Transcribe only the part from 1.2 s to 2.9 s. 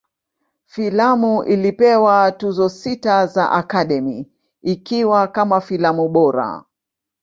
ilipewa Tuzo